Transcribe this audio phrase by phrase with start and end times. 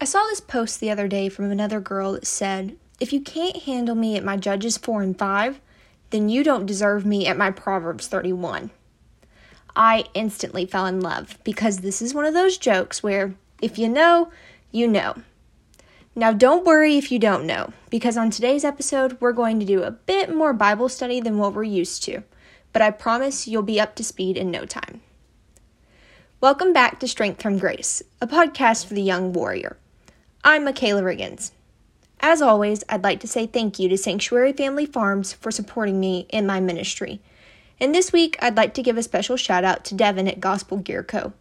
[0.00, 3.64] I saw this post the other day from another girl that said, If you can't
[3.64, 5.60] handle me at my Judges 4 and 5,
[6.10, 8.70] then you don't deserve me at my Proverbs 31.
[9.74, 13.88] I instantly fell in love because this is one of those jokes where if you
[13.88, 14.30] know,
[14.70, 15.16] you know.
[16.14, 19.82] Now, don't worry if you don't know, because on today's episode, we're going to do
[19.82, 22.22] a bit more Bible study than what we're used to,
[22.72, 25.00] but I promise you'll be up to speed in no time.
[26.40, 29.76] Welcome back to Strength from Grace, a podcast for the young warrior.
[30.44, 31.50] I'm Michaela Riggins.
[32.20, 36.26] As always, I'd like to say thank you to Sanctuary Family Farms for supporting me
[36.30, 37.20] in my ministry.
[37.80, 40.76] And this week, I'd like to give a special shout out to Devin at Gospel
[40.76, 41.32] Gear Co.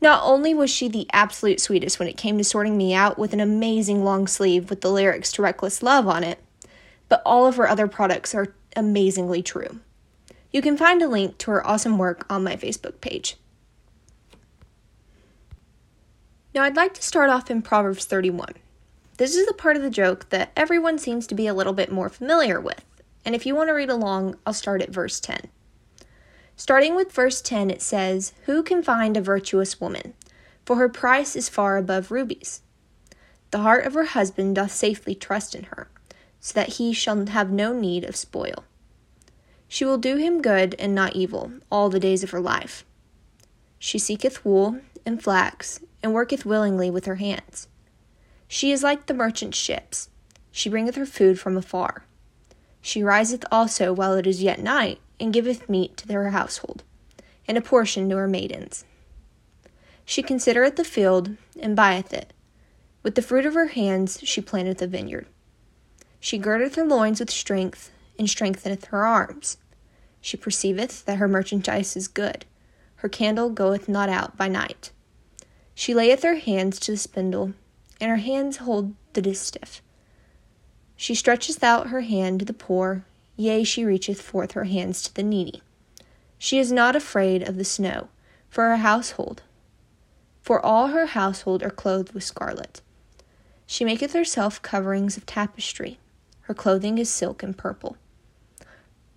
[0.00, 3.32] Not only was she the absolute sweetest when it came to sorting me out with
[3.32, 6.40] an amazing long sleeve with the lyrics to Reckless Love on it,
[7.08, 9.78] but all of her other products are amazingly true.
[10.52, 13.36] You can find a link to her awesome work on my Facebook page.
[16.54, 18.50] Now, I'd like to start off in Proverbs 31.
[19.16, 21.90] This is the part of the joke that everyone seems to be a little bit
[21.90, 22.84] more familiar with,
[23.24, 25.48] and if you want to read along, I'll start at verse 10.
[26.54, 30.14] Starting with verse 10, it says, Who can find a virtuous woman?
[30.64, 32.62] For her price is far above rubies.
[33.50, 35.88] The heart of her husband doth safely trust in her,
[36.38, 38.62] so that he shall have no need of spoil.
[39.66, 42.84] She will do him good and not evil all the days of her life.
[43.80, 47.66] She seeketh wool and flax, and worketh willingly with her hands.
[48.46, 50.10] She is like the merchant ships.
[50.52, 52.04] She bringeth her food from afar.
[52.82, 56.82] She riseth also while it is yet night, and giveth meat to her household,
[57.48, 58.84] and a portion to her maidens.
[60.04, 62.34] She considereth the field, and buyeth it.
[63.02, 65.26] With the fruit of her hands she planteth a vineyard.
[66.20, 69.56] She girdeth her loins with strength, and strengtheneth her arms.
[70.20, 72.44] She perceiveth that her merchandise is good.
[72.96, 74.90] Her candle goeth not out by night.
[75.74, 77.52] She layeth her hands to the spindle,
[78.00, 79.82] and her hands hold the distaff.
[80.96, 83.04] She stretcheth out her hand to the poor,
[83.36, 85.62] yea, she reacheth forth her hands to the needy.
[86.38, 88.08] She is not afraid of the snow,
[88.48, 89.42] for her household.
[90.40, 92.80] For all her household are clothed with scarlet.
[93.66, 95.98] She maketh herself coverings of tapestry.
[96.42, 97.96] Her clothing is silk and purple.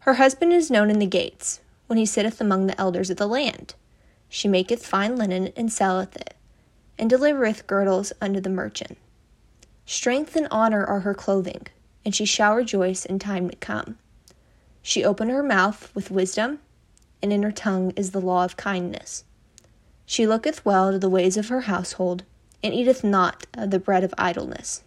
[0.00, 3.26] Her husband is known in the gates, when he sitteth among the elders of the
[3.26, 3.74] land.
[4.28, 6.33] She maketh fine linen and selleth it
[6.98, 8.98] and delivereth girdles unto the merchant.
[9.86, 11.66] Strength and honor are her clothing,
[12.04, 13.98] and she shall rejoice in time to come.
[14.82, 16.60] She opened her mouth with wisdom,
[17.22, 19.24] and in her tongue is the law of kindness.
[20.06, 22.24] She looketh well to the ways of her household,
[22.62, 24.82] and eateth not of the bread of idleness.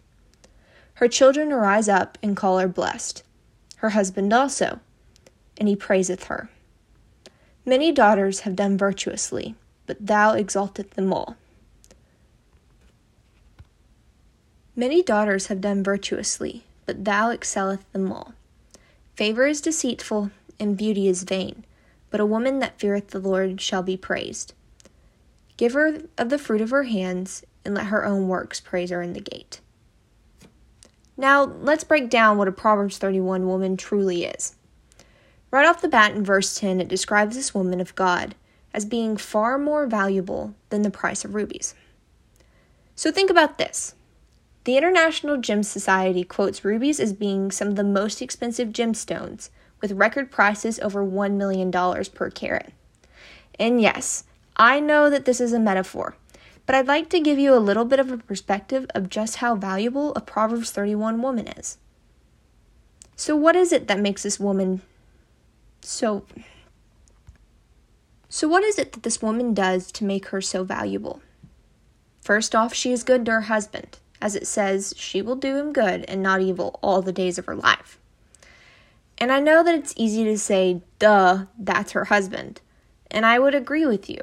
[0.96, 3.24] Her children arise up and call her blessed,
[3.78, 4.80] her husband also,
[5.58, 6.50] and he praiseth her.
[7.66, 11.36] Many daughters have done virtuously, but thou exalteth them all.
[14.80, 18.36] Many daughters have done virtuously, but thou excelleth them all.
[19.16, 20.30] Favor is deceitful,
[20.60, 21.66] and beauty is vain,
[22.12, 24.54] but a woman that feareth the Lord shall be praised.
[25.58, 29.02] Give her of the fruit of her hands, and let her own works praise her
[29.02, 29.62] in the gate.
[31.18, 34.56] Now, let's break down what a Proverbs 31 woman truly is.
[35.50, 38.36] Right off the bat in verse 10, it describes this woman of God
[38.76, 41.74] as being far more valuable than the price of rubies.
[42.96, 43.96] So think about this
[44.68, 49.94] the International Gem Society quotes rubies as being some of the most expensive gemstones, with
[49.94, 52.74] record prices over $1 million per carat.
[53.58, 54.26] And yes,
[54.58, 56.18] I know that this is a metaphor,
[56.66, 59.56] but I'd like to give you a little bit of a perspective of just how
[59.56, 61.78] valuable a Proverbs 31 woman is.
[63.16, 64.82] So, what is it that makes this woman
[65.80, 66.26] so.
[68.28, 71.22] So, what is it that this woman does to make her so valuable?
[72.22, 75.74] First off, she is good to her husband as it says, she will do him
[75.74, 78.00] good and not evil all the days of her life.
[79.18, 82.62] And I know that it's easy to say, duh, that's her husband.
[83.10, 84.20] And I would agree with you.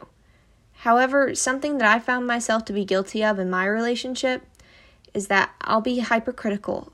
[0.78, 4.42] However, something that I found myself to be guilty of in my relationship
[5.13, 6.92] is that I'll be hypercritical.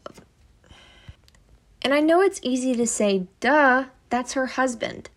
[1.83, 5.09] And I know it's easy to say, duh, that's her husband.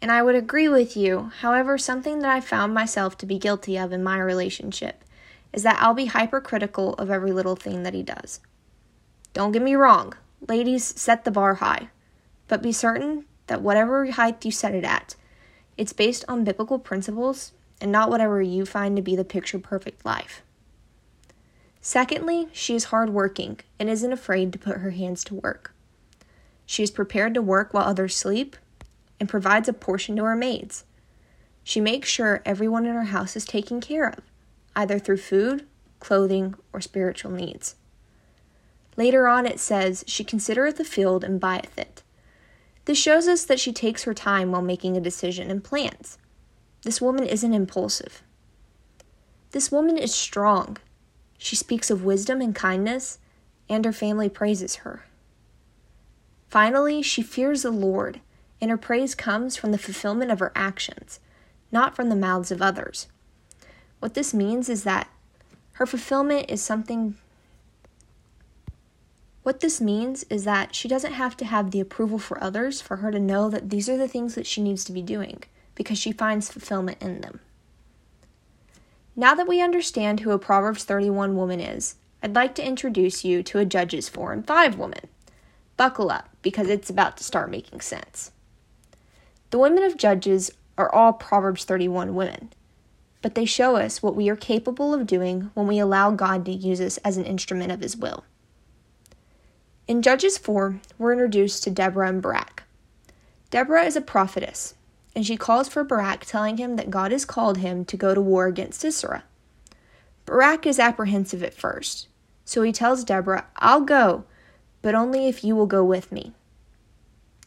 [0.00, 1.32] And I would agree with you.
[1.40, 5.04] However, something that I found myself to be guilty of in my relationship
[5.52, 8.40] is that I'll be hypercritical of every little thing that he does.
[9.32, 10.14] Don't get me wrong,
[10.46, 11.88] ladies, set the bar high,
[12.48, 15.14] but be certain that whatever height you set it at,
[15.76, 20.04] it's based on biblical principles and not whatever you find to be the picture perfect
[20.04, 20.42] life.
[21.80, 25.72] Secondly, she is hardworking and isn't afraid to put her hands to work.
[26.66, 28.56] She is prepared to work while others sleep
[29.18, 30.84] and provides a portion to her maids.
[31.64, 34.20] She makes sure everyone in her house is taken care of
[34.78, 35.66] either through food
[36.00, 37.76] clothing, or spiritual needs.
[38.96, 42.02] Later on, it says, She considereth the field and buyeth it.
[42.84, 46.18] This shows us that she takes her time while making a decision and plans.
[46.82, 48.22] This woman isn't impulsive.
[49.50, 50.78] This woman is strong.
[51.36, 53.18] She speaks of wisdom and kindness,
[53.68, 55.04] and her family praises her.
[56.48, 58.20] Finally, she fears the Lord,
[58.60, 61.20] and her praise comes from the fulfillment of her actions,
[61.70, 63.06] not from the mouths of others.
[64.00, 65.08] What this means is that
[65.72, 67.16] her fulfillment is something
[69.48, 72.96] what this means is that she doesn't have to have the approval for others for
[72.96, 75.42] her to know that these are the things that she needs to be doing
[75.74, 77.40] because she finds fulfillment in them.
[79.16, 83.42] Now that we understand who a Proverbs 31 woman is, I'd like to introduce you
[83.44, 85.08] to a Judges 4 and 5 woman.
[85.78, 88.32] Buckle up because it's about to start making sense.
[89.48, 92.50] The women of Judges are all Proverbs 31 women,
[93.22, 96.52] but they show us what we are capable of doing when we allow God to
[96.52, 98.24] use us as an instrument of His will.
[99.88, 102.64] In Judges 4, we're introduced to Deborah and Barak.
[103.50, 104.74] Deborah is a prophetess,
[105.16, 108.20] and she calls for Barak, telling him that God has called him to go to
[108.20, 109.24] war against Sisera.
[110.26, 112.08] Barak is apprehensive at first,
[112.44, 114.24] so he tells Deborah, I'll go,
[114.82, 116.34] but only if you will go with me.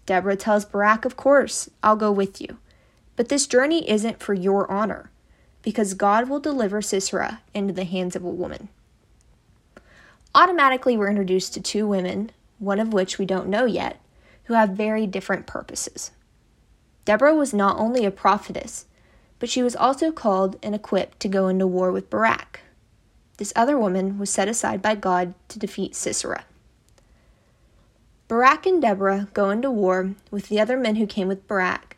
[0.07, 2.57] Deborah tells Barak, Of course, I'll go with you.
[3.15, 5.10] But this journey isn't for your honor,
[5.61, 8.69] because God will deliver Sisera into the hands of a woman.
[10.33, 13.99] Automatically, we're introduced to two women, one of which we don't know yet,
[14.45, 16.11] who have very different purposes.
[17.05, 18.85] Deborah was not only a prophetess,
[19.39, 22.61] but she was also called and equipped to go into war with Barak.
[23.37, 26.45] This other woman was set aside by God to defeat Sisera.
[28.27, 31.97] Barak and Deborah go into war with the other men who came with Barak,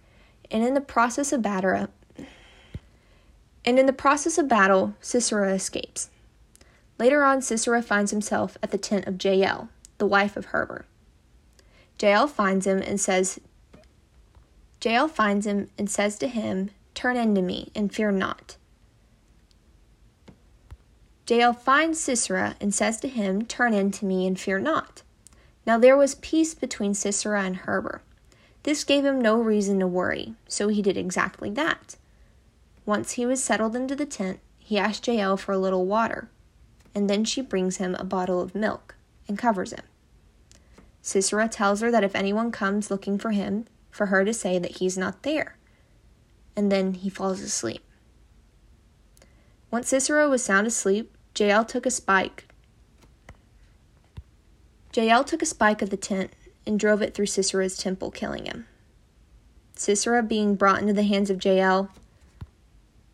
[0.49, 1.89] and in the process of battle,
[3.65, 6.09] and in the process of battle, Sisera escapes.
[6.99, 10.85] Later on, Sisera finds himself at the tent of Jael, the wife of Heber.
[11.99, 13.39] Jael finds him and says,
[14.83, 18.57] Jael finds him and says to him, Turn into me and fear not.
[21.27, 25.01] Jael finds Sisera and says to him, Turn into me and fear not.
[25.65, 28.01] Now there was peace between Sisera and Heber.
[28.63, 31.95] This gave him no reason to worry, so he did exactly that.
[32.85, 36.29] Once he was settled into the tent, he asked Jael for a little water
[36.95, 38.95] and then she brings him a bottle of milk
[39.27, 39.83] and covers him.
[41.01, 44.77] Sisera tells her that if anyone comes looking for him, for her to say that
[44.77, 45.57] he's not there.
[46.55, 47.83] And then he falls asleep.
[49.69, 52.47] Once Sisera was sound asleep, Jael took a spike.
[54.95, 56.31] Jael took a spike of the tent
[56.65, 58.67] and drove it through Sisera's temple, killing him.
[59.75, 61.89] Sisera being brought into the hands of Jael,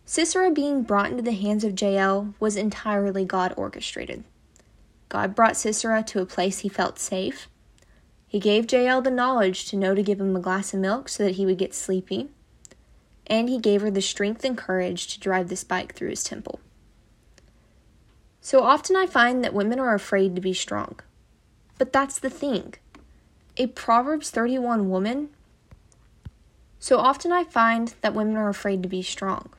[0.09, 4.23] Sisera being brought into the hands of Jael was entirely God orchestrated.
[5.07, 7.47] God brought Sisera to a place he felt safe.
[8.27, 11.23] He gave Jael the knowledge to know to give him a glass of milk so
[11.23, 12.29] that he would get sleepy.
[13.27, 16.59] And he gave her the strength and courage to drive the spike through his temple.
[18.41, 20.99] So often I find that women are afraid to be strong.
[21.77, 22.73] But that's the thing.
[23.57, 25.29] A Proverbs 31 woman.
[26.79, 29.51] So often I find that women are afraid to be strong.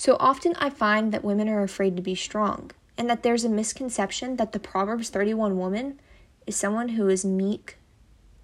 [0.00, 3.50] So often I find that women are afraid to be strong, and that there's a
[3.50, 6.00] misconception that the Proverbs 31 woman
[6.46, 7.76] is someone who is meek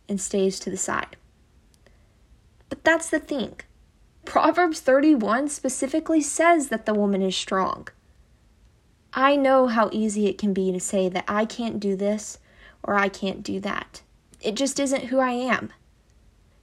[0.07, 1.16] and stays to the side.
[2.69, 3.59] But that's the thing.
[4.26, 7.88] Proverbs 31 specifically says that the woman is strong.
[9.14, 12.38] I know how easy it can be to say that I can't do this
[12.83, 14.02] or I can't do that.
[14.42, 15.73] It just isn't who I am.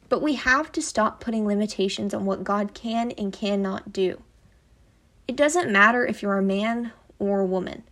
[0.07, 4.21] But we have to stop putting limitations on what God can and cannot do.
[5.27, 7.83] It doesn't matter if you're a man or a woman.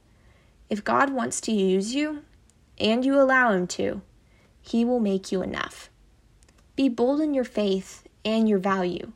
[0.70, 2.24] If God wants to use you,
[2.80, 4.02] and you allow Him to,
[4.62, 5.90] He will make you enough.
[6.76, 9.12] Be bold in your faith and your value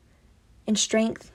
[0.68, 1.32] and strength.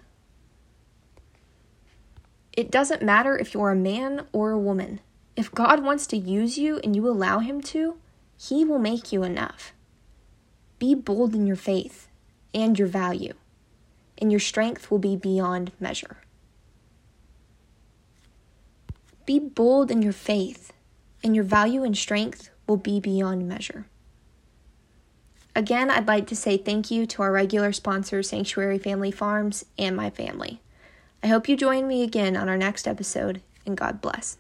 [2.53, 5.01] It doesn't matter if you're a man or a woman.
[5.37, 7.97] If God wants to use you and you allow Him to,
[8.39, 9.73] He will make you enough.
[10.79, 12.09] Be bold in your faith
[12.55, 13.35] and your value,
[14.19, 16.19] and your strength will be beyond measure.
[19.31, 20.73] Be bold in your faith,
[21.23, 23.87] and your value and strength will be beyond measure.
[25.55, 29.95] Again, I'd like to say thank you to our regular sponsor, Sanctuary Family Farms, and
[29.95, 30.61] my family.
[31.23, 34.37] I hope you join me again on our next episode, and God bless.